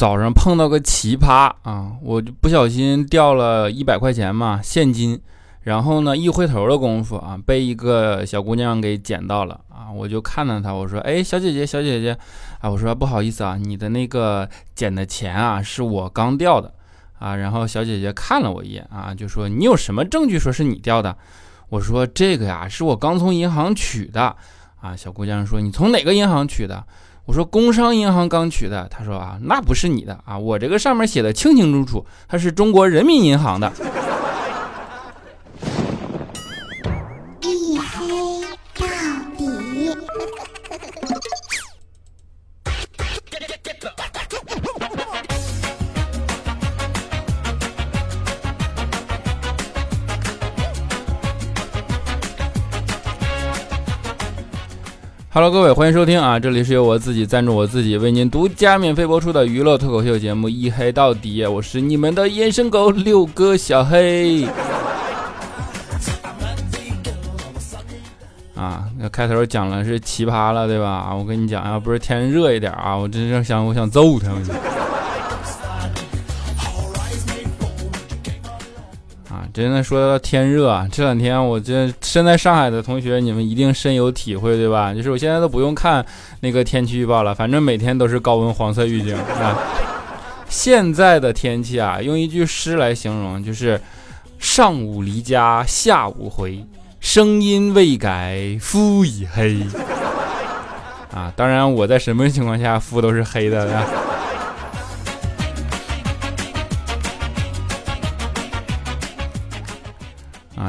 [0.00, 5.20] 早上碰到个奇葩啊，我就不小心掉了一百块钱嘛现金，
[5.60, 12.16] 然后呢一回头的功夫啊，被一个小姑娘给捡到了啊，我就看到她，我说哎小姐姐小姐姐
[12.60, 16.72] 啊，我说不好意思啊，你的那个捡的钱啊是我刚掉的
[17.18, 21.14] 啊，然后小姐姐看了我一眼啊，就说你有什么证据说是你掉的？
[21.68, 24.34] 我说这个呀是我刚从银行取的
[24.80, 26.86] 啊，小姑娘说你从哪个银行取的？
[27.30, 33.72] 我说工商银行刚取的，他说啊，那不是你的啊，我这个上面写的清清楚楚，它是中国人民银行的。
[55.32, 56.40] Hello，各位，欢迎收听啊！
[56.40, 64.44] 这里是由我自己赞助我自己，为您独家免费播出的娱乐脱口秀节目《一黑到底》，我是你们的眼神狗六哥小黑。
[68.56, 71.14] 啊，那开头讲了是奇葩了，对吧？
[71.14, 74.30] 我跟你讲，要不是天热一点啊，我真是想，我想揍他。
[79.60, 84.94] 真的说到天热啊，这两天我这身在上海的同学，你们一定深有体会，对吧？
[84.94, 86.04] 就是我现在都不用看
[86.40, 89.58] 那个天气预报了，反正每天都是高温黄色预警 啊。
[90.48, 93.80] 现在的天气啊，用一句诗来形容，就是
[94.38, 96.64] 上午离家下午回，
[96.98, 99.58] 声音未改肤已黑。
[101.12, 103.84] 啊，当然我在什么情况下肤都是黑的呀？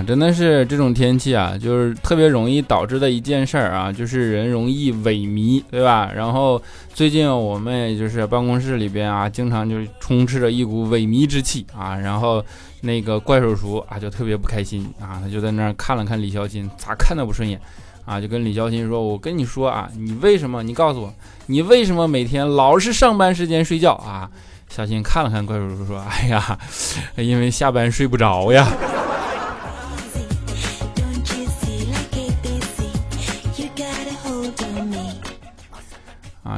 [0.06, 6.12] 真的是这种天气啊，就是特别容易导致的一件事儿啊，就是人容易萎靡，对吧？
[6.16, 6.62] 然后
[6.94, 11.96] 最近我们也就是办公室里边啊，经常就充斥着一股萎靡之气啊。
[11.96, 12.44] 然后
[12.82, 17.60] 那个怪叔叔啊，就特别不开心啊，他就在那儿看了看李孝钦，咋看都不顺眼
[18.06, 20.64] 啊，就跟李孝钦说：“我跟你说啊，你为什么？
[20.64, 21.14] 你告诉我，
[21.46, 24.30] 你为什么每天老是上班时间睡觉啊？”
[24.70, 26.58] 小新看了看怪叔叔说：“哎呀，
[27.18, 28.66] 因为下班睡不着呀。”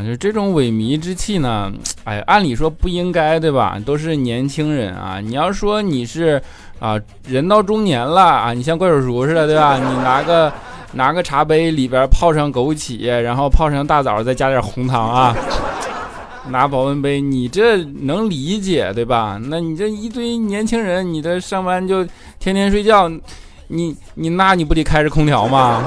[0.06, 1.72] 就这种萎靡之气呢，
[2.04, 3.78] 哎，按理说不应该，对吧？
[3.86, 6.42] 都是年轻人啊，你要说你是
[6.80, 9.78] 啊，人到中年了啊，你像怪叔叔似的，对吧？
[9.78, 10.52] 你拿个
[10.94, 15.36] 拿个茶杯里边泡上枸杞，然后泡上大枣，再加点红糖啊，
[16.50, 19.40] 拿保温杯，你这能理解对吧？
[19.46, 22.06] 那你这一堆年轻人，你这上班就
[22.40, 23.10] 天天睡觉，
[23.68, 25.84] 你你那你不得开着空调吗？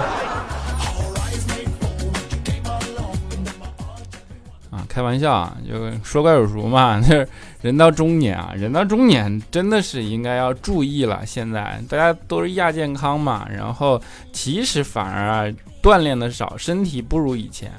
[4.97, 6.99] 开玩笑啊，就说怪叔叔嘛。
[7.05, 7.29] 就是
[7.61, 11.21] 人到中年啊，人到中年真的是应该要注意了。
[11.27, 14.01] 现在大家都是亚健康嘛，然后
[14.33, 17.71] 其实反而啊锻炼的少，身体不如以前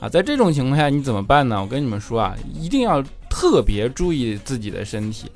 [0.00, 0.08] 啊。
[0.08, 1.60] 在这种情况下你怎么办呢？
[1.60, 5.30] 我跟你们说啊，一定要特别注意自己的身体。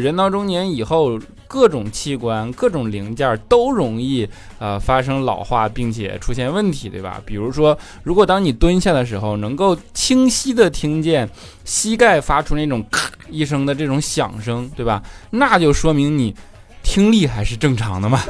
[0.00, 4.28] 人到中年以后，各种器官、各种零件都容易
[4.58, 7.22] 呃发生老化，并且出现问题，对吧？
[7.24, 11.30] 比如说，如果当你蹲下的时候，能够清晰的听见
[11.64, 15.00] 膝盖发出那种咔一声的这种响声，对吧？
[15.30, 16.34] 那就说明你
[16.82, 18.20] 听力还是正常的嘛。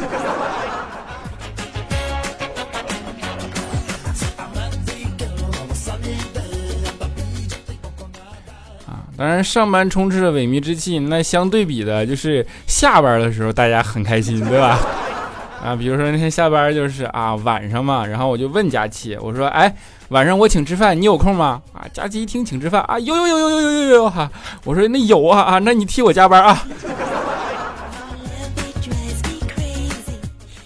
[9.16, 14.78] 当然，上班充斥着萎靡之气，那相对比的就是下班的时候大家很开心，对吧？
[15.64, 19.74] 啊，比如说那天下班就是啊晚上嘛，然后我就问佳琪，我说，哎，
[20.08, 21.62] 晚上我请吃饭，你有空吗？
[21.72, 24.30] 啊，佳琪一听请吃饭啊，有有有有有有有有哈，
[24.64, 26.66] 我说那有啊啊，那你替我加班啊。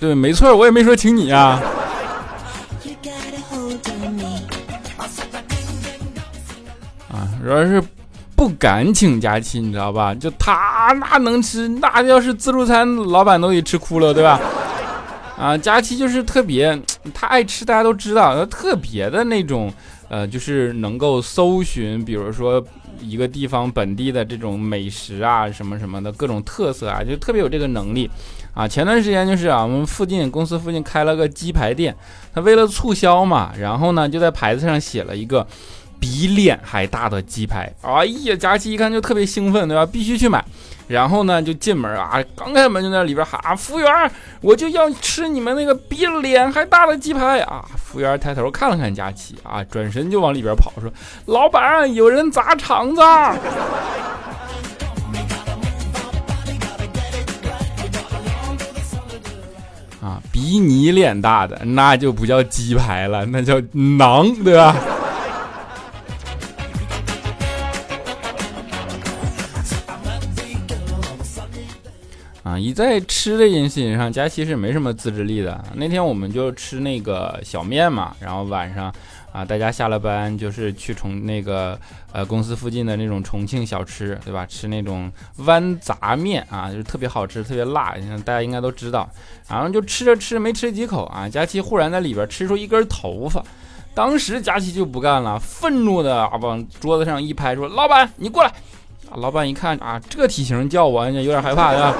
[0.00, 1.60] 对，没错，我也没说请你啊。
[7.12, 7.82] 啊，主要是。
[8.38, 10.14] 不敢请假期，你知道吧？
[10.14, 14.40] 就他那能吃，那要是自助餐，老板都得吃哭了，对吧？
[15.36, 16.80] 啊，假期就是特别，
[17.12, 19.72] 他爱吃，大家都知道，他特别的那种，
[20.08, 22.64] 呃，就是能够搜寻，比如说
[23.00, 28.08] 一个地方本地的这种美食啊，什么什么的各种特色啊，就特别有这个能力
[28.54, 28.68] 啊。
[28.68, 31.92] 前段时间就是啊，我们附近公司附近开了个鸡排店，
[32.32, 35.44] 他为了促销嘛，然后呢就在牌子上写了一个。
[36.00, 37.72] 比脸还大的鸡排。
[37.82, 39.84] 哎呀，佳琪一看就特别兴奋，对吧？
[39.86, 40.44] 必须去买。
[40.86, 44.10] 然后呢，就进门啊，刚开门就在里边喊：“啊服务员，
[44.40, 50.90] 我就要吃你们那个比脸还大的鸡排啊！”服务员抬头看了看佳琪啊，转身就往里边跑，说
[51.26, 53.02] ：“老板，有人砸场子。”
[60.00, 64.74] 啊，比你脸大的那就不叫鸡排了，那叫馕，对吧？
[72.60, 75.62] 一在吃这件事情上，佳琪是没什么自制力的。
[75.74, 78.92] 那天我们就吃那个小面嘛，然后晚上
[79.32, 81.78] 啊，大家下了班就是去重那个
[82.12, 84.46] 呃公司附近的那种重庆小吃，对吧？
[84.46, 85.10] 吃那种
[85.40, 87.94] 豌杂面啊，就是特别好吃，特别辣，
[88.24, 89.08] 大家应该都知道。
[89.48, 93.42] 然后就吃着吃没吃几口啊，佳琪忽然在里边吃出一根头发，
[93.94, 98.52] 当时佳琪就不干了，愤怒的啊往桌子上一拍，说：“老板，你过来！”，
[99.16, 101.94] 老板一看啊，这体型叫我有点害怕，对吧？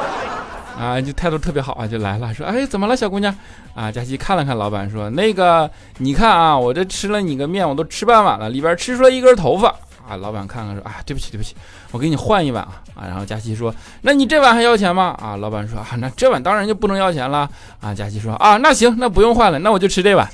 [0.78, 3.34] 啊，就态度特别好啊，就来了，说，哎，怎么了，小姑娘？
[3.75, 9.75] 啊，佳琪看了看老板，说，那个，你看啊，我这吃了你个面，我都吃半碗了，里边吃出来一根头发。
[10.08, 11.54] 啊，老板看看说，啊，对不起，对不起，
[11.90, 12.80] 我给你换一碗啊。
[12.94, 15.14] 啊，然后佳琪说，那你这碗还要钱吗？
[15.20, 17.48] 啊，老板说，啊，那这碗当然就不能要钱了。
[17.80, 20.26] 啊，佳琪说，啊，那行，那不用换了，那我就吃这碗。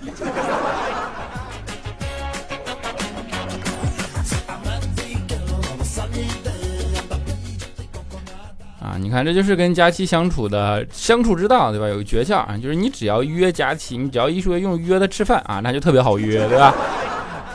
[8.98, 11.88] 你看，这就是跟佳琪相处的相处之道，对吧？
[11.88, 16.74] 有个诀窍啊，就是你只要约佳琪，你只要一说用约的吃饭 啊，那就特别好约，对吧？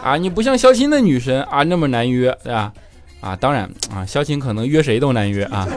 [0.03, 2.74] 啊，你不像肖钦的女神啊那么难约，对吧？
[3.21, 5.68] 啊，当然啊，肖钦可能约谁都难约啊。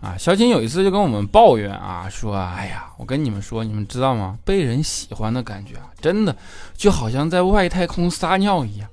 [0.00, 4.38] 啊，肖钦有一次就跟我们抱怨啊，说，哎呀，我跟你们说，你们知道吗？
[4.44, 6.34] 被人喜欢的感觉啊，真的
[6.76, 8.88] 就好像在外太空撒尿一样。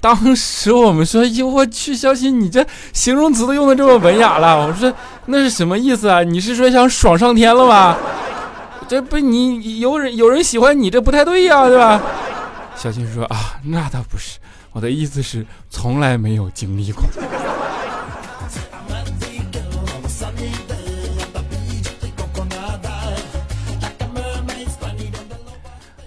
[0.00, 4.92] 当时我们说：“哟，我去，小新，你这形容词都用的这么文雅了。”我说
[5.26, 6.22] ：“那是什么意思啊？
[6.22, 7.96] 你是说想爽上天了吗？
[8.86, 12.00] 这不，你有人有人喜欢你，这不太对呀，对吧？”
[12.76, 14.38] 小新说：“啊，那倒不是，
[14.72, 17.02] 我的意思是从来没有经历过。”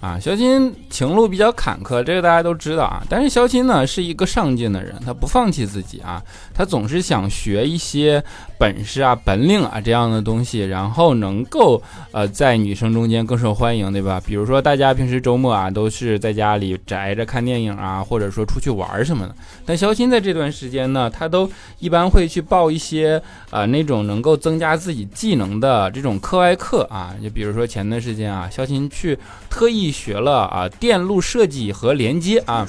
[0.02, 3.04] 啊，肖钦情路比较坎坷，这个大家都知道啊。
[3.08, 6.22] 但是肖钦呢是一个上进的人，他不放弃自己啊，
[6.54, 8.22] 他总是想学一些
[8.62, 11.82] 本事啊、本领啊这样的东西，然后能够
[12.12, 14.22] 呃在女生中间更受欢迎，对吧？
[14.24, 19.36] 比如说大家平时周末啊都是在家里宅着看电影啊，或者说出去玩什么的。
[19.66, 21.50] 但肖钦在这段时间呢，他都
[21.80, 29.18] 一般会去报一些呃那种能够增加自己技能的这种课外课啊，就比如说前段时间啊，肖钦去
[29.50, 29.92] 特意。
[29.92, 32.68] 学了啊，电路设计和连接啊，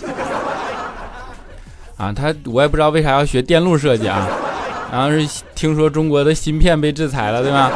[1.96, 4.28] 啊，他我也不知道为啥要学电路设计啊，
[4.92, 7.72] 然后是听说中国的芯片被制裁了，对吧？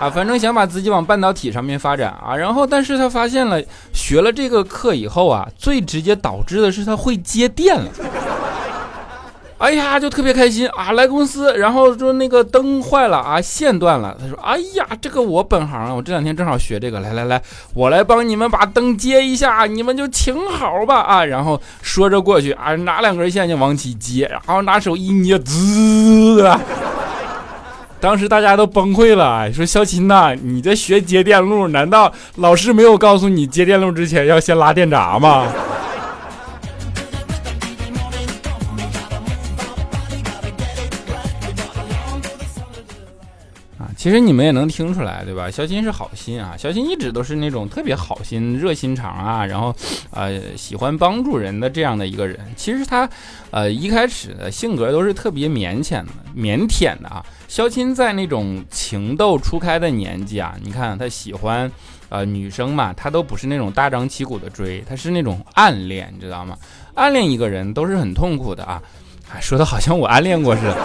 [0.00, 3.62] 啊，反正想把自己往半导体上面发展啊，然后但是他发现了，
[3.92, 7.90] 学了这个课以后啊，最直接导致的是他会接电了。
[9.64, 10.92] 哎呀，就特别开心啊！
[10.92, 14.14] 来公司，然后说那个灯坏了啊，线断了。
[14.20, 17.00] 他说：“哎呀，这个我本行啊，我这两天正好学这个。
[17.00, 17.40] 来来来，
[17.72, 26.60] 我来帮你们把灯接一下，你们就请好吧啊！”然后说着过去啊，拿两根线就往起接，然后拿手一捏，滋啊！
[27.98, 35.46] 当时大家都崩溃了，说：“肖琴呐，你这学接电路，难道老师没有告诉你接电路之前要先拉电闸吗？”
[44.04, 45.50] 其实你们也能听出来，对吧？
[45.50, 49.74] 肖钦是好心啊，肖钦一直都是那种特别好心、热心肠啊，然后，
[50.10, 52.38] 呃，喜欢帮助人的这样的一个人。
[52.54, 53.08] 其实他，
[53.50, 57.24] 呃，一开始的性格都是特别腼腆的、腼腆的啊。
[57.48, 61.72] 肖钦在那种情窦初开的年纪啊，你看他喜欢，
[62.10, 66.54] 呃，女生嘛，他都不是那种大张旗鼓的追，他是那种暗恋，你知道吗？
[66.92, 68.82] 暗恋一个人都是很痛苦的啊，
[69.40, 70.76] 说的好像我暗恋过似的。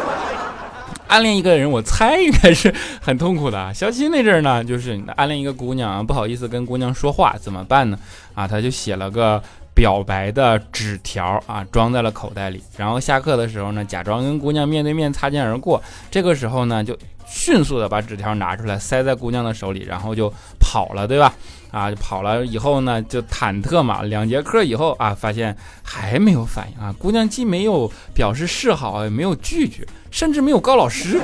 [1.10, 3.74] 暗恋一个人，我猜应该是很痛苦的。
[3.74, 7.98] 小七那阵儿呢，就是暗恋一个姑娘，不好意思跟姑娘说话，怎么办呢？
[8.36, 9.42] 啊，他就写了个
[9.74, 12.62] 表白的纸条啊，装在了口袋里。
[12.78, 15.82] 然后下课的时候呢，假装跟姑娘面对面擦肩而过。
[16.12, 16.96] 这个时候呢，就
[17.29, 21.33] 迅速的把纸条拿出来，塞在姑娘的手里，然后就跑了，对吧？
[21.71, 24.01] 啊，就跑了以后呢，就忐忑嘛。
[24.01, 26.93] 两节课以后啊，发现还没有反应啊。
[26.98, 29.88] 姑娘既没有表示示好，也没有拒绝。
[30.09, 31.21] 甚至没有告老师，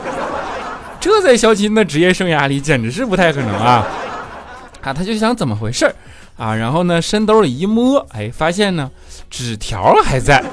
[1.01, 3.83] 这在肖钦的职业生涯里简直是不太可能啊！
[4.81, 5.91] 啊，他就想怎么回事
[6.37, 8.91] 啊，然后呢，伸兜里一摸，哎，发现呢，
[9.27, 10.43] 纸条还在。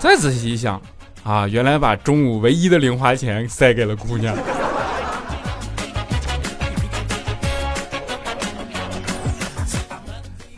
[0.00, 0.82] 再仔细一想，
[1.28, 4.34] 啊，原来把中午唯一的零花钱塞给了姑娘。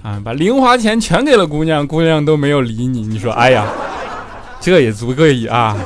[0.00, 3.00] 啊，把零花钱全给了姑娘，姑娘都没有理你。
[3.00, 3.66] 你说，哎呀，
[4.60, 5.76] 这也足可以啊。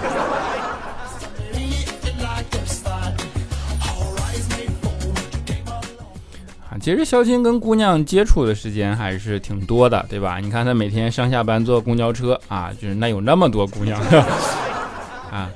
[6.83, 10.39] 其实肖钦跟姑娘接触的时间还是挺多的，对吧？
[10.41, 13.99] 你看他每天上下班坐公交车啊，就是那有那么多姑娘
[15.35, 15.51] 啊。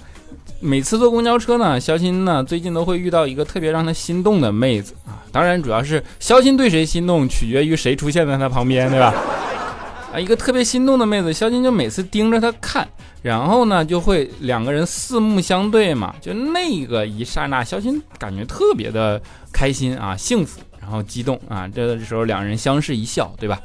[0.61, 5.23] 每次坐公交车呢，肖鑫呢最近都会遇到一个特别让他心动的妹子啊。
[5.31, 9.15] 当然，主要是肖鑫对谁心动，取决于谁出现在他旁边，对吧？
[10.13, 12.89] 啊，一个特别心动的妹子，肖钦就每次盯着她看，
[13.23, 19.21] 然后呢就会两个人四目相对嘛，就那个一刹那，肖钦感觉特别的
[19.53, 20.61] 开心啊，幸福。
[20.81, 23.61] 然后激动啊，这时候两人相视一笑，对吧？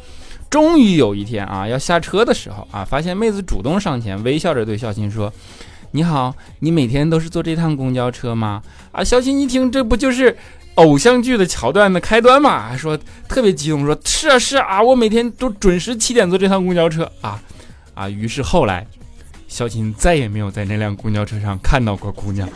[0.50, 5.32] 终于有一天啊，要下车的时候啊，发现妹子主动上前，微笑着对肖钦说
[5.96, 10.36] ：“你好，你每天都是坐这趟公交车吗？”啊，肖新一听，这不就是
[10.74, 12.76] 偶像剧的桥段的开端吗？
[12.76, 12.98] 说
[13.28, 17.40] 特别激动，说是啊是啊，我每天都准时七点坐这趟公交车啊
[17.94, 18.10] 啊！
[18.10, 18.88] 于是后来，
[19.48, 22.50] 肖新再也没有在那辆公交车上看到过姑娘。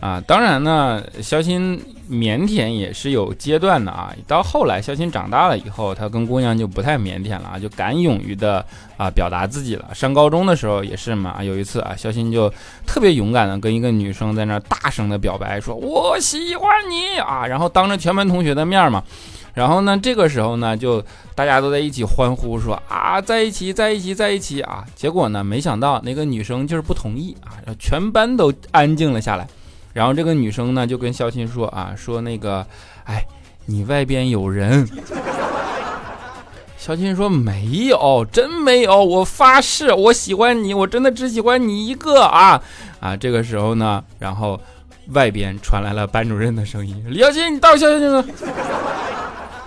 [0.00, 1.80] 啊，当然呢，肖新
[2.12, 4.14] 腼腆也是有阶段的啊。
[4.26, 8.64] 到后来，肖钦长大了以后，他跟姑娘就不太腼腆了啊，就敢勇于的
[8.96, 9.88] 啊表达自己了。
[9.94, 12.52] 上高中的时候也是嘛，有一次啊，肖钦就
[12.86, 19.02] 特别勇敢的跟一个女生在那大声的表白，说我喜欢你啊，然后当着全班同学的面嘛，
[19.54, 21.02] 然后呢，这个时候呢，就
[21.34, 24.84] 大家都在一起欢呼说啊，在一起，在一起，在一起啊。
[24.94, 29.46] 结果呢，没想到那个女生就是不同意啊，全班都安静了下来。
[29.92, 32.66] 然后这个女生呢就跟肖钦说啊，说那个，
[33.04, 33.24] 哎，
[33.66, 34.88] 你外边有人。
[36.78, 42.60] 肖钦说没有，真没有，我发誓，我喜欢你，我真的只喜欢你一个啊
[42.98, 43.16] 啊！
[43.16, 44.60] 这个时候呢，然后
[45.10, 48.24] 外边传来了班主任的声音：李小钦，你到肖钦了，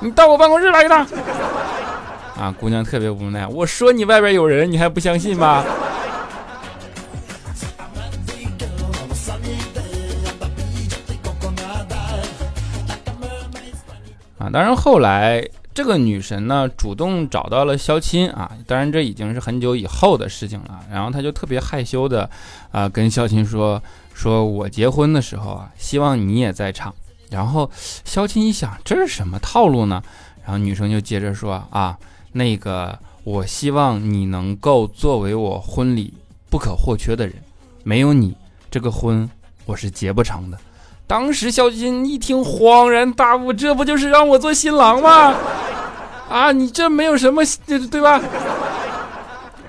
[0.01, 1.07] 你到我办公室来一趟。
[2.37, 5.63] 啊，姑娘特别无奈，我说你外边有人，你还不相信吗？
[14.55, 18.49] 当然，后来这个女神呢，主动找到了肖钦啊。
[18.65, 20.79] 当然，这已经是很久以后的事情了。
[20.89, 22.29] 然后她就特别害羞的
[22.71, 23.83] 啊，跟肖钦说
[24.15, 26.95] ：“说我结婚的时候啊，希望你也在场。”
[27.29, 27.69] 然后
[28.05, 30.01] 肖钦一想，这是什么套路呢？
[30.45, 31.99] 然后女生就接着说：“啊，
[32.31, 36.13] 那个，我希望你能够作为我婚礼
[36.49, 37.35] 不可或缺的人，
[37.83, 38.33] 没有你，
[38.71, 39.29] 这个婚
[39.65, 40.57] 我是结不成的。”
[41.07, 45.35] 当时小金一听恍然大悟，这不就是让我做新郎吗？
[46.27, 48.19] 啊，你这没有什么，对吧？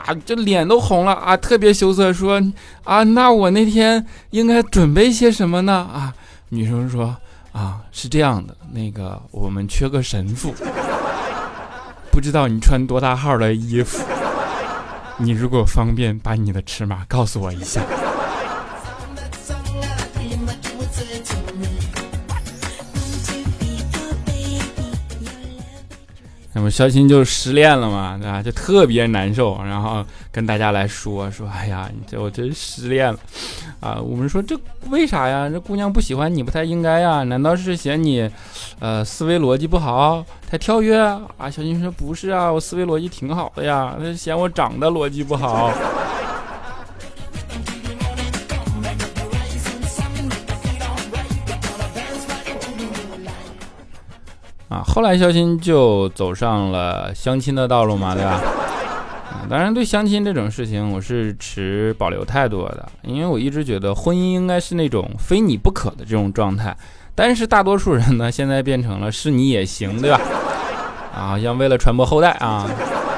[0.07, 2.41] 啊，这脸都红了啊，特别羞涩，说
[2.85, 5.73] 啊，那我那天应该准备些什么呢？
[5.93, 6.15] 啊，
[6.49, 7.15] 女生说
[7.53, 10.55] 啊，是这样的，那个我们缺个神父，
[12.11, 14.03] 不知道你穿多大号的衣服，
[15.19, 17.83] 你如果方便把你的尺码告诉我一下。
[26.57, 28.43] 那么肖钦就失恋了嘛，对吧？
[28.43, 33.19] 就特别难受，然后跟大家来说说，哎呀，你这我真失恋了，
[33.79, 34.01] 啊！
[34.01, 34.59] 我们说这
[34.89, 35.51] 为啥呀？
[35.51, 37.23] 这姑娘不喜欢你不太应该呀？
[37.25, 38.27] 难道是嫌你，
[38.79, 41.21] 呃，思维逻辑不好，太跳跃啊？
[41.51, 45.71] 肖钦说不是啊，我思维逻辑挺好的呀，她嫌我长得逻辑不好。
[54.69, 58.41] 啊，后来肖鑫就走上了相亲的道路嘛，对吧？
[59.31, 66.77] 啊，当然对相亲这种事情，我是持保留态度的，因为我一直觉得婚姻应该是那种非你不可的这种状态。
[67.15, 70.21] 但是大多数人呢，现在变成了是你也行，对吧？
[71.15, 72.69] 啊，像为了传播后代啊，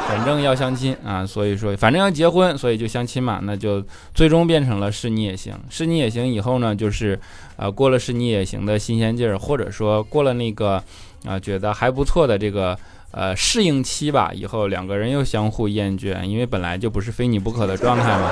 [0.08, 3.84] 反正要相亲啊，所以说反正要结婚，所以就相亲嘛，那就
[4.14, 7.20] 最终变成了是你也行，是你也行以后呢，就是
[7.56, 10.82] 呃过了是你也行的新鲜劲儿，或者说过了那个。
[11.26, 12.78] 啊，觉得还不错的这个
[13.10, 18.30] 呃适应期吧，以后两个人又相互厌倦，因为本来就不是非你不可的状态嘛。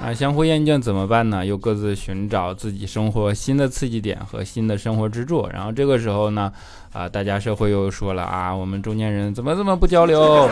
[0.00, 1.46] 啊，相互厌倦怎么办呢？
[1.46, 5.48] 又各自寻找自己生活新的刺激点和新的生活支柱。
[5.52, 6.52] 然后这个时候呢，
[6.92, 10.46] 啊，大家社会又说了啊，我们中年人怎么这么不交流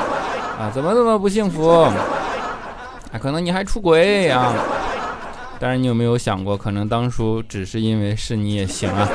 [0.59, 1.93] 啊，怎么这么不幸福啊，
[3.21, 4.55] 可能你还出轨啊。
[5.59, 9.09] 但是你有没有想过，可能当初只是因为是你也行啊。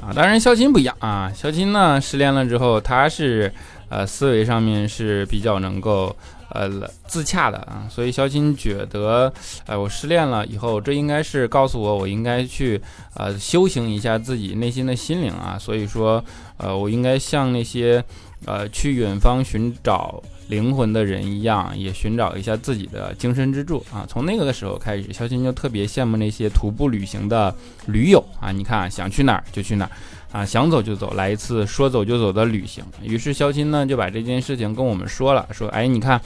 [0.00, 3.52] 啊，当然肖钦不一样啊，肖钦呢失恋了之后，他是
[3.90, 6.16] 呃思维上面是比较能够。
[6.52, 6.68] 呃，
[7.06, 9.32] 自洽的啊，所以肖钦觉得，
[9.66, 12.82] 哎，我失恋了以后，这应该是告诉我，我应该去
[13.14, 15.56] 呃修行一下自己内心的心灵啊。
[15.56, 16.24] 所以说，
[16.56, 18.04] 呃，我应该像那些
[18.46, 24.04] 呃去远方寻找灵魂的人一样，也寻找一下自己的精神支柱啊。
[24.08, 27.54] 从那个时候开始，肖钦就特别羡慕那些徒步旅行的
[27.86, 28.50] 驴友啊。
[28.50, 29.90] 你看，想去哪儿就去哪儿。
[30.32, 32.84] 啊，想走就走，来一次说走就走的旅行。
[33.02, 36.20] 于是肖钦呢就把这件事情跟我们说了，说，哎，你看，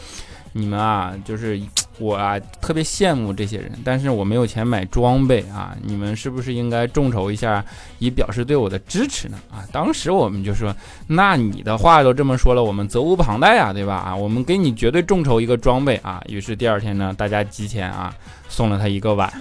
[0.53, 1.59] 你们啊，就是
[1.99, 7.65] 我啊，特别羡慕这些人，但是我没有钱买装备啊，你们是不是应该众筹一下，
[7.99, 9.39] 以表示对我的支持呢？
[9.51, 10.75] 啊，当时我们就说，
[11.07, 13.95] 那你的话都这么说了，我们责无旁贷呀，对吧？
[13.95, 16.23] 啊，我们给你绝对众筹一个装备啊。
[16.29, 18.15] 于是第二天呢，大家集钱啊，
[18.49, 19.33] 送了他一个碗。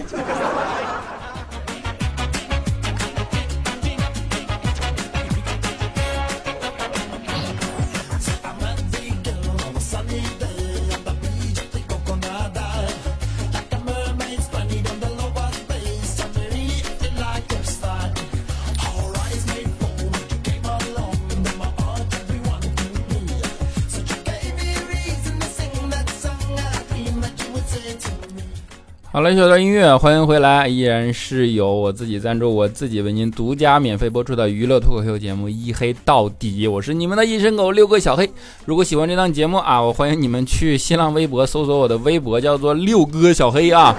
[29.24, 38.30] 好了，小段音乐，欢迎回来，依然是由我自己赞助，我自己为您独家免费播出的娱乐脱口秀节目《一黑到底》，我是你们的一身狗六哥小黑。
[38.66, 43.96] 如果喜欢这档节目啊，我欢迎你们去新浪微博搜索我的微博，叫做六哥小黑啊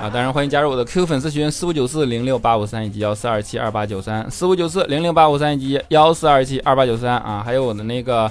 [0.00, 0.08] 啊！
[0.10, 8.22] 当然欢迎加入我的 QQ 粉丝群四五九四零六八五三以及幺四二七二八九三四五九四零六八五三以及幺四二七二八九三啊，还有我的那个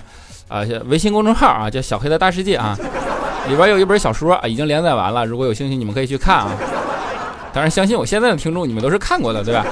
[0.48, 2.76] 啊微信公众号啊，叫小黑的大世界啊。
[3.50, 5.26] 里边有一本小说啊，已经连载完了。
[5.26, 6.52] 如果有兴趣，你们可以去看啊。
[7.52, 9.66] 当然，相信我现在的听众，你们都是看过的，对吧？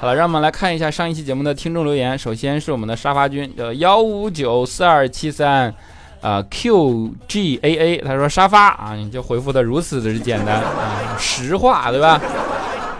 [0.00, 2.16] 好了，让我们来看一下上一期节目的听众留言。
[2.16, 5.74] 首先是我们的沙发君，叫幺五九四二七三，
[6.20, 12.20] 啊 QGAA，他说沙发啊，你就回复的如此的简单啊，实话，对吧？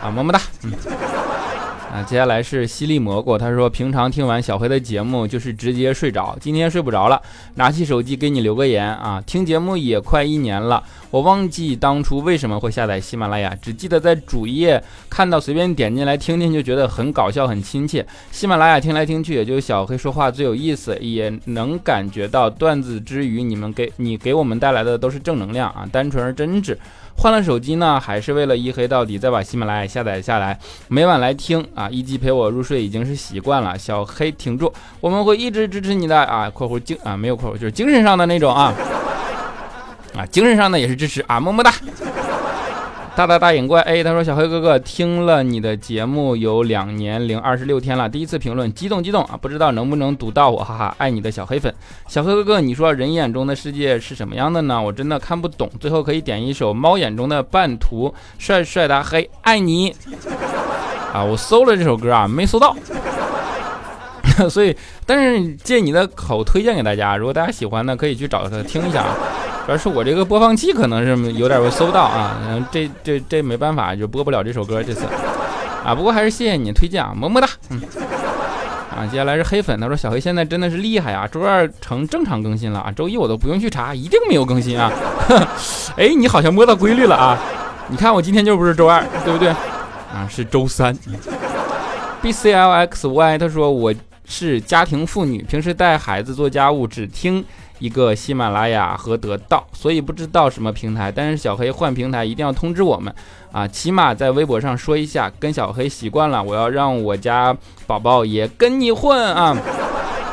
[0.03, 0.73] 啊，么么哒，嗯。
[1.95, 7.23] 啊，接下来是犀利蘑菇，他说平常听完小黑的节目就是直接睡着，今天睡不着了，
[7.55, 9.23] 拿起手机给你留个言啊。
[9.25, 10.83] 听节目也快一年了，
[11.15, 18.05] 我忘记当初为什么会下载喜马拉雅，只记得在主页看到随便点进来听听就觉得很搞笑很亲切。
[18.33, 26.77] 喜马拉雅听来听去也就小黑说话最有意思，也能感觉到段子之余你们给你给我们带来的都是正能量啊，单纯而真挚。
[27.17, 31.89] 换了手机呢，还是为了一黑到底，再把喜马拉雅下载下来，每晚来听啊！
[31.89, 33.79] 一集陪我入睡已经是习惯了。
[33.79, 38.75] 小黑挺住，我们会一直支持你的啊！（括弧精啊，没有括弧，就是精神上的那种啊
[40.17, 41.73] 啊，精神上呢也是支持啊，么么哒。
[43.17, 49.39] 大大大眼怪 A，他说小黑哥哥听了你的节目有两年零二十六天了，第一次评论，激动激动啊！
[49.41, 51.73] 不知道能不能读到我，哈哈，爱你的小黑粉，
[52.09, 54.83] 小黑哥哥，你说人眼中的世界是什么样的呢？
[54.83, 55.71] 我真的看不懂。
[55.79, 59.95] 最后可以点一首猫眼中的半途，帅帅的黑，爱你
[61.13, 61.23] 啊！
[61.23, 62.75] 我搜了这首歌啊，没搜到，
[64.51, 69.15] 所以但是借你的口推荐给大家，如果大家喜欢呢，可以去找他听一下啊。
[69.67, 72.39] 主要是我这个播放器可能是有点会搜不到啊，
[72.71, 75.07] 这这这没办法，就播不了这首歌这次
[75.83, 75.95] 啊。
[75.95, 77.49] 不过还是谢谢你推荐啊，么么哒。
[77.71, 77.81] 嗯，
[78.95, 84.93] 啊，接下来是黑粉，他说小黑现在真的是厉害啊，周二成正常更新了啊，周一我都不用去查，一定没有更新啊。
[85.97, 87.39] 哎，你好像摸到规律了啊，
[87.89, 89.49] 你看我今天就不是周二，对不对？
[89.49, 90.95] 啊，是周三。
[92.21, 93.95] B C L X Y，他说我
[94.27, 97.43] 是家庭妇女，平时带孩子做家务只听。
[97.79, 101.11] 一个喜马拉雅和得到，所以不知道什么平台。
[101.11, 103.15] 但是小黑换平台一定要通知我们
[103.53, 105.31] 啊，起码在微博上说一下。
[105.39, 107.57] 跟小黑习惯了，我要让我家
[107.87, 109.57] 宝宝也跟你混啊！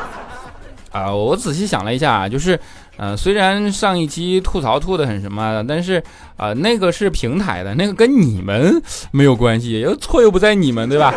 [0.92, 2.58] 啊，我仔细想了一下，就是，
[2.96, 6.02] 呃，虽然上一期吐槽吐的很什么，但是
[6.36, 11.14] 啊，那个是平台的，那个跟你们没有关系，又错又不在你们，对吧？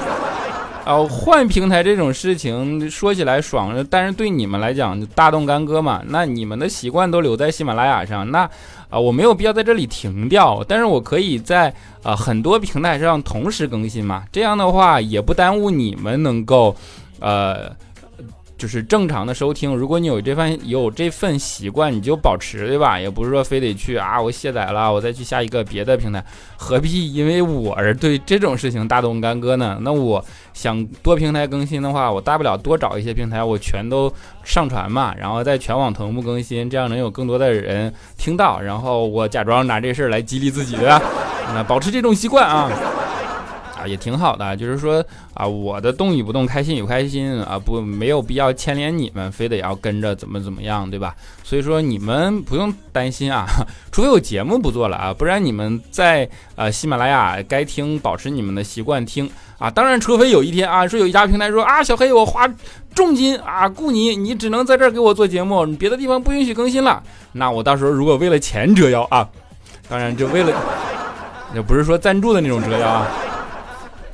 [0.85, 6.03] 啊，换平台这种事情说起来爽，但是对你们来讲大动干戈嘛。
[6.09, 8.47] 那你们的习惯都留在喜马拉雅上，那
[8.91, 14.25] 啊，我没有必要在这里停掉，但是我可以在啊很多平台上同时更新嘛。
[14.31, 16.75] 这样的话也不耽误你们能够，
[17.19, 17.75] 呃，
[18.65, 19.75] 就是正常的收听。
[19.75, 22.99] 如果你有这份有这份习惯，你就保持，对吧？
[22.99, 26.25] 也不是说非得去啊，我卸载了，我再去下一个别的平台，
[26.57, 29.77] 何必因为我而对这种事情大动干戈呢？
[29.81, 34.11] 那我想多平台更新的话，我大不了多找一些平台，我全都
[34.43, 40.99] 上传嘛，然后在全网同步更新，这样能有更多的人听到，然后我假装拿这事儿来激励自己，对吧？
[41.53, 42.67] 那保持这种习惯啊。
[43.87, 51.15] 也挺好的，就是说啊，我的动与不动，开心与开心啊，不没有必要牵连你们，非得要跟着怎么怎么样，对吧？
[51.43, 53.45] 所以说你们不用担心啊，
[53.91, 59.69] 除非我节目不做了啊，不然你们在呃喜马拉雅该听，保持你们的习惯听啊。
[59.69, 62.49] 当然，除非有一天啊，说有一家平台说啊，小黑我花
[62.93, 67.03] 重金啊雇你，你只能在这儿给我做节目，别的地方不允许更新了。
[67.33, 69.27] 那我到时候如果为了钱折腰啊，
[69.87, 70.51] 当然就为了，
[71.53, 73.07] 也不是说赞助的那种折腰啊。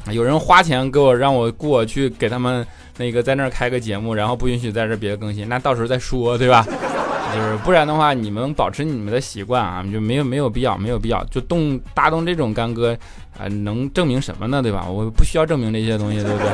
[0.10, 2.66] 有人花钱给我让我雇我去给他们
[2.98, 6.66] 那个在那儿开个节目，然后不允许在这别的更新，那到时候再说，对吧？
[7.34, 12.98] 就是不然的话，你们保持你们的习惯啊，就没有没有必要，没有必要就动大动这种干戈
[13.40, 14.62] 啊，能证明什么呢？
[14.62, 14.86] 对吧？
[14.90, 16.50] 我不需要证明这些东西，对不对？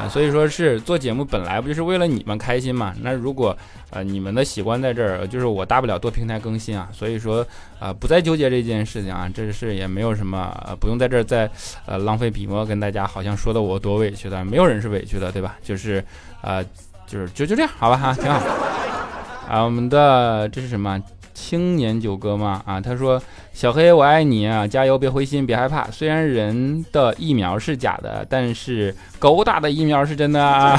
[0.00, 2.94] 啊，所以说是做节目本来不就是为了你们开心嘛？
[3.02, 3.56] 那如果
[3.90, 7.46] 呃你们的习惯在这儿，就是我大不了多平台更新啊，所以说
[7.78, 11.50] 啊不再纠结这件事情啊，这是也没有什么不用在这儿再
[11.84, 15.56] 呃浪费笔墨跟大家好像说的我多委屈的，没有人是委屈的，对吧？
[15.62, 16.02] 就是
[16.40, 16.64] 呃
[17.06, 18.40] 就是就就这样好吧哈，挺好
[19.48, 20.98] 啊，我们的这是什么？
[21.40, 23.20] 青年九哥嘛啊，他说
[23.54, 25.90] 小黑我爱你啊，加油，别灰心，别害怕。
[25.90, 30.78] 虽然人的疫苗是假的，但是狗打的疫苗是真的啊。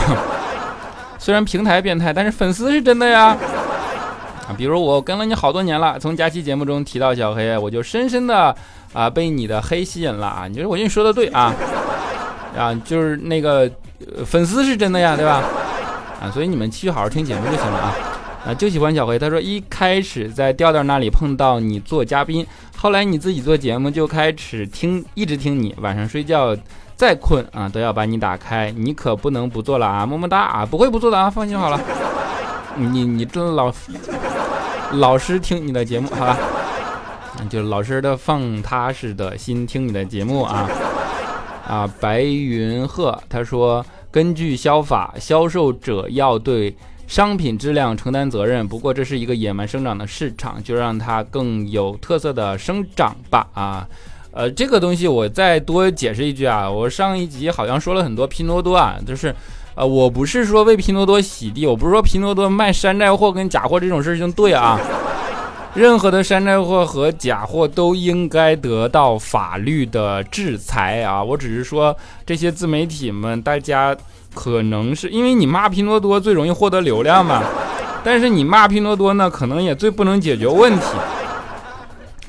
[1.17, 3.35] 虽然平台变态，但是粉丝是真的呀。
[4.47, 8.55] 啊，比如我跟了你好多年了，从假期节目中提到小黑，我就深深的
[8.93, 10.47] 啊被你的黑吸引了啊。
[10.47, 11.53] 你说我跟你说的对啊
[12.55, 13.69] 啊，就是那个
[14.25, 15.43] 粉丝是真的呀，对吧？
[16.21, 17.95] 啊，所以你们继续好好听节目就行了啊。
[18.45, 19.19] 啊，就喜欢小黑。
[19.19, 25.75] 他说一开始在调调那里碰到你做嘉宾，后来你自己做节目就开始听，一直听你。
[25.79, 26.57] 晚上睡觉
[26.95, 28.71] 再困啊，都要把你打开。
[28.71, 31.79] 你可不能不做了啊，么么哒啊，不会不做的啊，放心好了。
[32.75, 33.71] 你你这老
[34.93, 36.37] 老师听你的节目好吧？
[37.47, 40.67] 就老师的放踏实的心听你的节目啊
[41.67, 41.87] 啊。
[41.99, 46.75] 白云鹤他说，根据消法，销售者要对。
[47.11, 53.45] 商品质量承担责任，不过这是一个野蛮生长的市场，就让它更有特色的生长吧。
[53.53, 53.85] 啊，
[54.31, 59.35] 呃，这个东西我再多解释一句啊，我上一集好像说了很多拼多多啊，就是，
[59.75, 64.79] 呃，我不是说为拼多多洗地，我不是说拼多多卖山寨货跟假货这种事情对啊，
[65.75, 71.93] 任何的山寨货和假货都应该得到法律的制裁啊，我只是说
[72.25, 73.93] 这些自媒体们大家。
[74.33, 77.43] 可能是因为你骂拼多多最容易获得流量嘛，
[78.03, 80.85] 但是你骂拼多多呢，可能也最不能解决问题。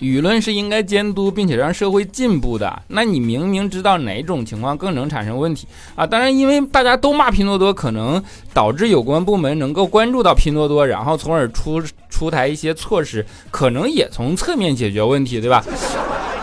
[0.01, 2.83] 舆论是应该监督并且让社会进步的。
[2.89, 6.05] 那你明明知道哪种情况更能产生问题啊？
[6.05, 8.21] 当然，因为大家都骂拼多多，可能
[8.53, 15.65] 导致有关部门能够关注到拼多多，然后从而出出台一些措施，可能也从侧面解决问题，对吧？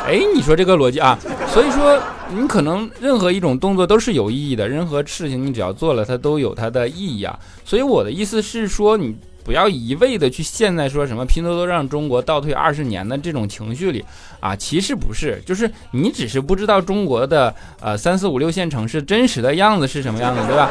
[0.09, 1.17] 哎，你说这个逻辑啊？
[1.47, 1.99] 所以说。
[2.31, 7.35] 你可能任何一种动作都是有意义的，任何事情你只要做了，它都有它的意义啊。
[7.65, 14.05] 所以我的意思是说，你不要一味的去陷在说什么拼多多让中国倒退二十年的这种情绪里
[14.39, 20.69] 啊，其实不是，就是你只是不知道中国的呃三四五六线城市真实的样子是什么样子，对吧？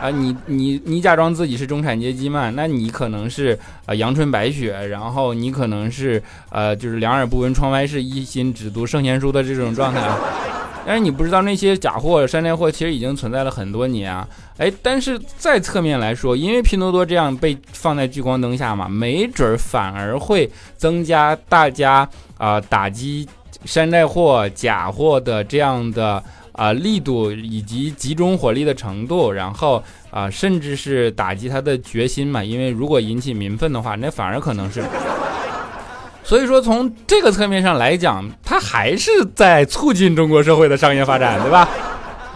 [0.00, 10.00] 啊，你你你假装自己是中产阶级嘛，那你可能是呃阳春白雪，然后你可能是呃就是两耳不闻窗外事，一心只读圣贤书的这种状态。
[10.86, 14.26] 但是你不知道那些假货、山寨货其实已经存在了很多年啊！
[14.56, 22.08] 哎，但是在侧面来说，因为拼多多这样被放在聚光灯下嘛，没准儿反而会增加大家
[22.38, 23.28] 啊打击
[23.66, 26.24] 山寨货、假货的这样的
[26.58, 32.44] 啊力度以及集中火力的程度，然后啊甚至是打击他的决心嘛。
[32.44, 34.84] 因为如果引起民愤的话，那反而可能是。
[36.24, 41.66] 所以说，从这个侧面上来讲，它还是在促进中国社会的商业发展，对吧？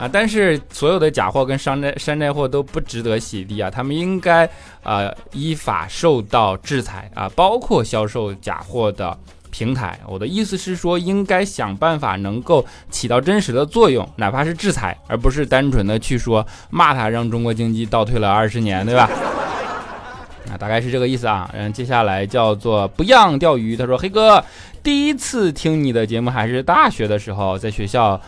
[0.00, 4.48] 啊，但是所有的假货跟山寨山寨货都不值得洗地啊，他们应该
[4.82, 9.16] 啊依法受到制裁啊，包括销售假货的
[9.52, 9.96] 平台。
[10.08, 19.08] 我的意思是说，应该想办法能够起到真实的作用，哪怕是制裁，而不是单纯的去说骂他，让中国经济倒退了二十年，对吧？
[20.50, 21.48] 啊，大概是这个意思啊。
[21.52, 23.76] 嗯，接下来叫做不样钓鱼。
[23.76, 24.44] 他说：“黑哥，
[24.82, 28.20] 第一次听你的节目还是大学的时候，在学校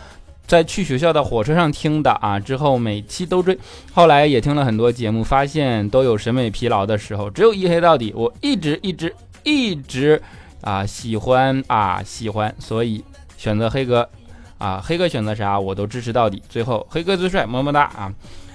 [0.47, 3.57] 在去学校的火车上听的啊，之后每期都追，
[3.93, 10.21] 后来也听了很多节目，发现都有审美疲劳的时候，只有一黑到底，我一直一直一直
[10.65, 13.01] 啊喜欢啊喜欢，所以
[13.37, 14.09] 选择黑哥
[14.57, 18.11] 啊，黑哥选择啥我都支持到底，最后黑哥最帅，么么哒啊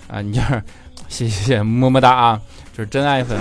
[0.08, 0.62] 啊，你就是
[1.08, 2.40] 谢谢么么哒啊，
[2.76, 3.38] 就是真爱粉，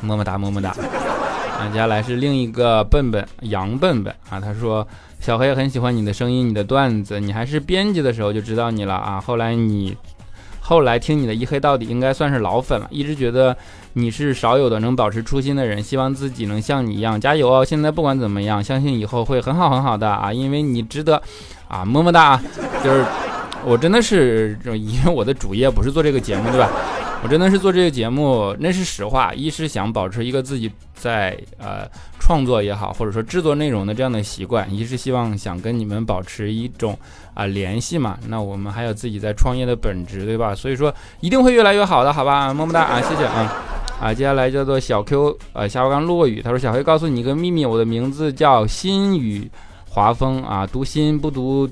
[0.00, 0.70] 么么哒么么哒。
[0.70, 4.86] 啊，接下来是另一个笨笨杨笨笨啊，他说
[5.20, 9.20] 小黑很喜欢你的声音，你的段子，你还是编辑的时候就知道你了啊。
[9.20, 9.96] 后来你
[10.60, 13.56] 后来听你的一黑到底，应该算是老粉了，一直觉得
[13.94, 17.64] 你是少有的能保持初心的人，希望自己能像你一样加油哦。
[17.64, 21.20] 现在不管怎么样，相信以后会很好很好的啊，因为你值得
[21.68, 22.40] 啊，么么哒。
[22.82, 23.04] 就是
[23.64, 26.68] 我真的是，因为我的主业不是做这个节目，对吧？
[27.22, 29.32] 我真的是做这个节目，那是实话。
[29.32, 31.88] 一是想保持一个自己在呃
[32.20, 36.98] 创作也好，或者说制作内容的这样的习惯；一是希望想跟你们保持一种
[37.32, 38.18] 啊联系嘛。
[38.28, 40.54] 那我们还有自己在创业的本质，对吧？
[40.54, 42.52] 所以说一定会越来越好的，好吧？
[42.52, 43.50] 么么哒啊，谢谢啊
[44.04, 44.12] 啊！
[44.12, 49.50] 接下来叫做小 Q，呃，下午刚落雨，他说小黑告诉你一个秘密，我的名字叫心雨
[49.88, 51.66] 华风啊，读心不读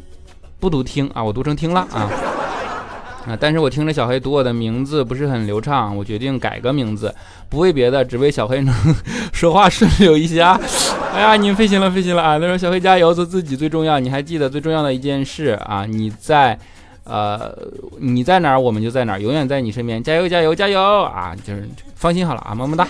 [0.58, 2.08] 不读听啊，我读成听了啊。
[3.26, 3.36] 啊！
[3.38, 7.14] 但是我听着小黑读我的名字不是很流畅，我决定改个名字，
[7.50, 8.74] 不为别的，只为小黑能
[9.30, 10.58] 说话顺溜一些啊！
[11.12, 12.38] 哎呀，你费心了，费心了啊！
[12.38, 14.00] 他说小黑加油，做自己最重要。
[14.00, 15.84] 你还记得最重要的一件事啊？
[15.84, 16.58] 你在，
[17.04, 17.56] 呃，
[17.98, 20.02] 你在哪儿，我们就在哪儿，永远在你身边。
[20.02, 21.34] 加油，加油，加油啊！
[21.44, 22.86] 就是放心好了啊，么么哒。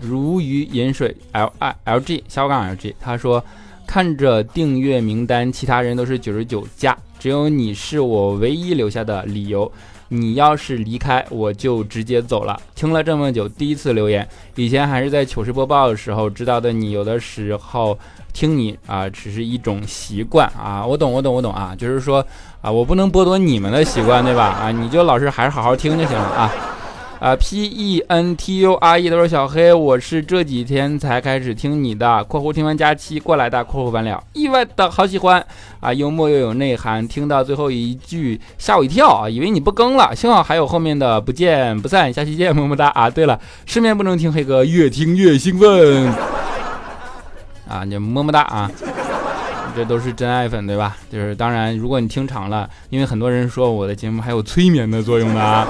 [0.00, 3.44] 如鱼饮水，L I L G 小杠 L G，他说
[3.86, 6.96] 看着订阅名单，其他人都是九十九加。
[7.18, 9.70] 只有你是我唯一留下的理由，
[10.08, 12.58] 你要是离开，我就直接走了。
[12.74, 16.72] 听了这么久，第一次留言，以前还是在糗事播报的时候知道的。
[16.72, 17.98] 你有的时候
[18.40, 20.82] 听你啊，只是一种习惯啊。
[20.82, 22.24] 我懂，我懂，我懂啊，就是说
[22.62, 24.44] 啊，我不能剥夺你们的习惯，对吧？
[24.46, 26.50] 啊，你就老师还是好好听就行了啊。
[27.20, 35.44] 啊，P E N T U R E 都是小黑，我是这几天才开始听你的（括弧听完假期过来的）（括弧完了），意外的好喜欢
[35.80, 43.10] 啊，幽默又有内涵，听到最后一句吓我一跳啊，以为你不更了，幸好还有后面的不见不散，下期见，么么哒啊！
[43.10, 46.10] 对了，失眠不能听黑哥，越听越兴奋
[47.70, 48.70] 啊，你么么哒啊，
[49.76, 50.96] 这都是真爱粉对吧？
[51.10, 55.66] 就是当然，如果你听长了，因为很多人说我的节目还有催眠的作用呢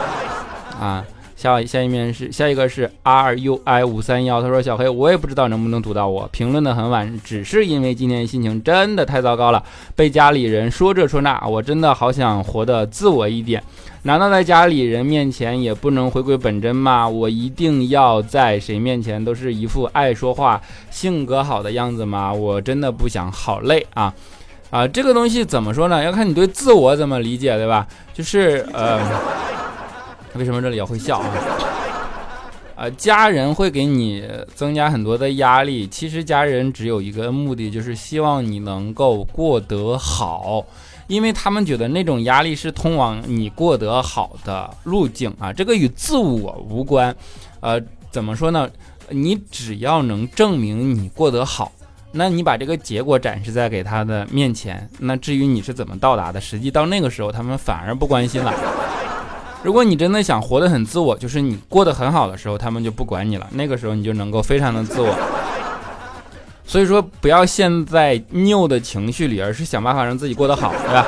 [0.80, 1.04] 啊。
[1.40, 9.64] 下下一面是下一个是 R U I 五三幺，他说小黑，我也不知道能不能读到我评论的很晚，只是因为今天心情真的太糟糕了，
[9.96, 13.62] 被家里人说这说那，我真的好想活得自我一点，
[14.02, 17.08] 难道在家里人面前也不能回归本真吗？
[17.08, 22.30] 我一定要在谁面前都是一副爱说话、性格好的样子吗？
[22.30, 24.12] 我真的不想，好累啊
[24.68, 24.86] 啊！
[24.86, 26.04] 这个东西怎么说呢？
[26.04, 27.86] 要看你对自我怎么理解，对吧？
[28.12, 29.00] 就是呃。
[30.34, 31.30] 为什么这里也会笑啊？
[32.76, 35.86] 呃，家人会给你增加很多的压力。
[35.88, 40.64] 其实家人只有一个目的，就是希望你能够过得好，
[41.06, 45.52] 因为他们觉得那种压力是通往你过得好的路径啊。
[45.52, 47.14] 这个与自我无关。
[47.60, 47.78] 呃，
[48.10, 48.66] 怎么说呢？
[49.10, 51.70] 你只要能证明你过得好，
[52.12, 58.54] 那你把这个结果展示在给他的面前，那至于你是怎么到达的，实际到那个时候他们反而不关心了。
[59.62, 63.46] 如果你真的想活得很自我，就是你过得很好的时候，他们就不管你了。
[63.52, 65.14] 那个时候你就能够非常的自我。
[66.64, 71.06] 所以说，不要陷在拗的情绪里，而是想办法让自己过得好，对吧？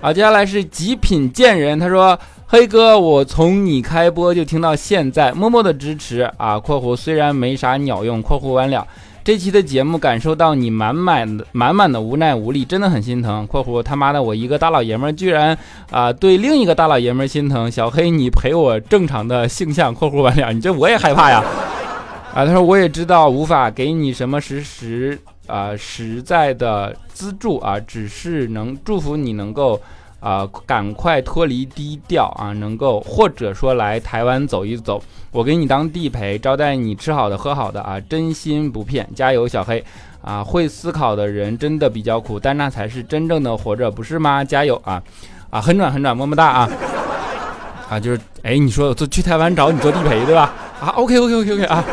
[0.00, 2.16] 好，接下来是极品贱人，他说
[2.46, 6.60] ：“黑哥，我从你开播就听到现在，默默的支持啊。
[6.60, 8.20] ”（括弧虽然没啥鸟用。
[8.22, 8.86] ）（括弧完了）。
[9.28, 13.44] 这期的节目感受到你满满的满满的无奈无力，真的很心疼。
[13.46, 15.54] （括弧他妈的我一个大老爷们儿居然
[15.90, 21.44] 啊对另一个大老爷们儿心疼。）小黑你陪我正常的性向（括弧完了），你这我也害怕呀。
[22.32, 29.78] 啊，他说我也知道无法给你什么实时啊实在的资助啊，只是能祝福你能够。
[30.20, 32.52] 啊，赶快脱离低调啊！
[32.54, 35.00] 能够或者说来台湾走一走，
[35.30, 38.00] 我给你当地陪，招待你吃好的喝好的啊！
[38.00, 39.84] 真心不骗，加油，小黑
[40.20, 40.42] 啊！
[40.42, 44.42] 会思考的人真的比较苦，但那才是真正的活着，不是吗？
[44.42, 45.00] 加油啊！
[45.50, 46.68] 啊，很暖很暖，么么哒啊！
[47.88, 50.52] 啊，就是哎，你说做去台湾找你做地陪对吧？
[50.80, 51.84] 啊，OK OK OK OK 啊！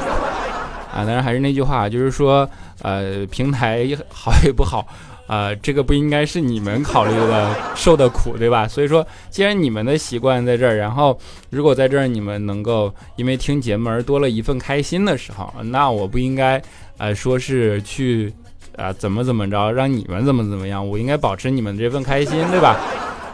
[0.91, 2.49] 啊，当然还是那句话，就是说
[2.81, 4.87] 呃，平台好也不好。
[5.27, 8.67] 啊，这个不应该是你们考虑的受的苦，对吧？
[8.67, 11.17] 所以说，既然你们的习惯在这儿，然后
[11.49, 16.61] 如果在这儿你们能够因为听节目而多了一份开心的时候，那我不应该
[16.97, 18.31] 呃说是去
[18.75, 22.79] 啊怎么怎么着，让你们怎么怎么样，我应该保持你们这份开心，对吧？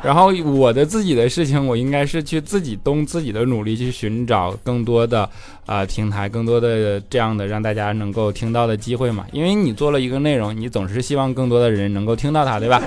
[0.04, 5.30] 然后我的自己的事情，我应该是去自己动自己的努力去寻找更多的
[5.68, 9.26] 啊平台，更多的这样的让大家能够听到的机会嘛。
[9.32, 12.82] 因为你做了一个内容，你总是希望更多的人能够听到它，对吧？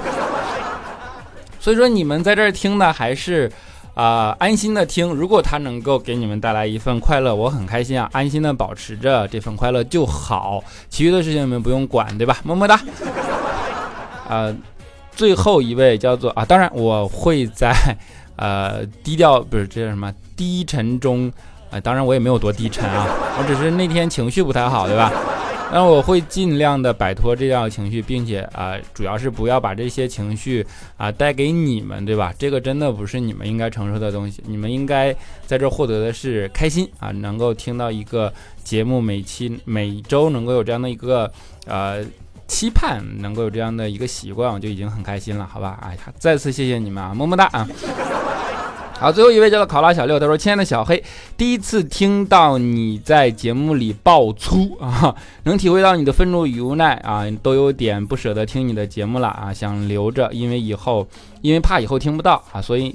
[1.61, 3.49] 所以说你们在这儿听的还是
[3.95, 12.39] 啊安心的听，如果它能够给你们带来一份快乐，我很开心啊，安心的保持着这份快乐就好，其余的事情你们不用管，对吧？
[12.43, 12.81] 么么哒，
[14.29, 14.53] 啊。
[15.17, 17.73] 最后一位叫做啊，当然我会在，
[18.37, 21.33] 呃，低调不是这叫什么低沉中，
[21.71, 23.07] 啊，当然我也没有多低沉啊，
[23.39, 25.13] 我只是那天情绪不太好，对吧？
[25.73, 30.65] 那我会尽量的摆脱这样的情绪，并且啊，主要是不要把这些情绪
[30.97, 32.33] 啊带给你们，对吧？
[32.39, 35.15] 这个真的不是你们应该承受的东西，你们应该
[35.47, 41.31] 在这获得的是开心啊，能够听到一个节目每期每周能够有这样的一个
[41.67, 42.05] 呃。
[42.55, 45.77] 期盼能够有这样的一个习惯，我就已经很开心了，好吧？
[45.83, 47.67] 哎呀，再次谢谢你们啊，么么哒啊！
[49.01, 51.03] 好，最后一位叫做考拉小六，他说：“亲爱的小黑，
[51.37, 55.13] 第一次听到你在节目里爆粗啊，
[55.43, 61.05] 能体会到你的愤怒与无奈啊，都有点不舍得听你的节目了啊，想留着，因为以后，
[61.43, 62.95] 因为怕以后听不到啊，所以。”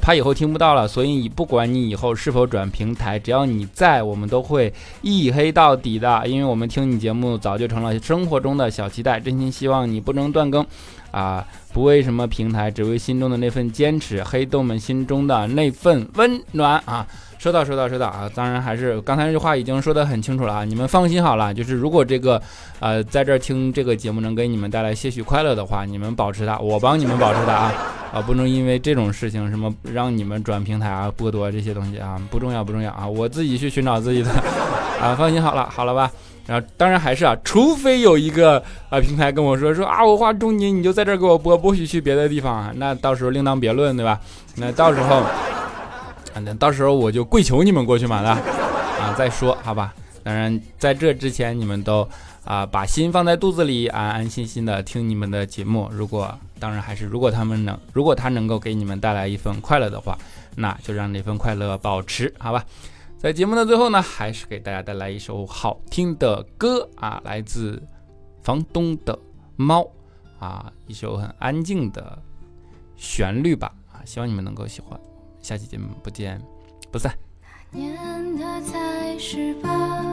[0.00, 6.26] 怕以后听不到了，所以不管你以后是否转平台，只要你在，我们都会一黑到底的。
[6.26, 10.64] 因为我们听你节目早就成了生活中的小期待，真心希望你不能断更，
[11.10, 17.06] 啊，不为什么平台，只为心中的那份坚持，黑洞们心中的那份温暖啊。
[17.38, 18.28] 收到，收到，收到啊！
[18.34, 20.64] 当然还是刚才那句话已经说得很清楚了啊！
[20.64, 22.42] 你们放心好了，就是如果这个，
[22.80, 27.72] 呃，在这儿听这个节目能给你们带来些许快乐的话，你们保持它，我帮你们保持它啊！
[28.12, 33.06] 啊，不能因为这种事情什么让你们转平台啊、剥夺这些东西啊，不重要，不重要啊！
[33.06, 34.30] 我自己去寻找自己的
[35.00, 36.10] 啊，放心好了，好了吧？
[36.44, 44.18] 然后当然还是啊，除非有一个啊平台跟我说说啊，我花重金你就在这儿给我播，不许去别的地方啊，那到时候另当别论，对吧？
[44.56, 45.22] 那到时候。
[46.34, 49.94] 那到时候我就跪求你们过去嘛的啊，再说好吧。
[50.22, 52.06] 当然，在这之前，你们都
[52.44, 55.88] 啊把心放在肚子里，安安心心的听你们的节目。
[55.90, 60.18] 如果当然还是如果他们能，如果他能够给你们带来一份快乐的话，
[60.56, 62.62] 那就让那份快乐保持好吧。
[63.16, 67.82] 在节目的最后呢，还是给大家带来一首好听的歌啊，来自
[68.42, 69.18] 房东的
[69.56, 69.88] 猫
[70.38, 72.18] 啊，一首很安静的
[72.96, 74.98] 旋律吧啊，希望你们能够喜欢。
[75.48, 76.38] 下期节目不见
[76.90, 77.10] 不散。
[77.70, 80.04] 那年他才十八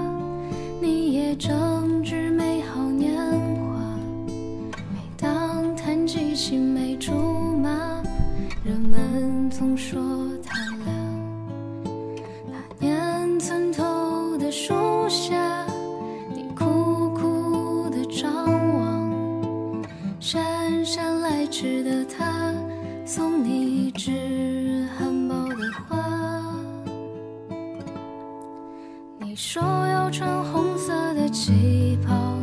[0.82, 4.00] 你也正值美好年华。
[4.94, 7.12] 每当谈及青梅竹
[7.58, 7.70] 马
[8.64, 10.02] 人们总说
[10.42, 10.96] 他俩
[12.80, 14.74] 那年村头的树
[15.10, 15.68] 下
[16.34, 18.46] 你苦苦的张
[18.78, 19.84] 望。
[20.18, 22.54] 姗姗来迟的他
[23.06, 24.45] 送你一支
[29.56, 32.35] 说要穿红色的旗袍，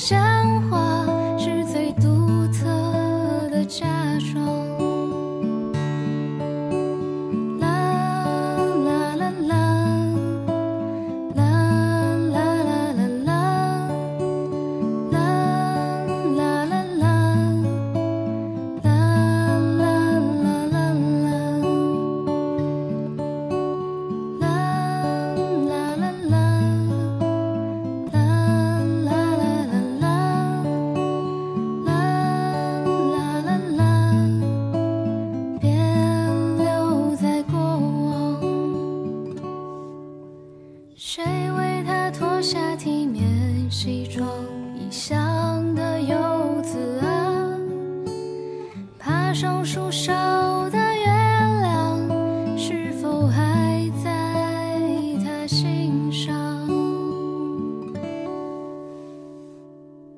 [0.00, 0.27] 像花。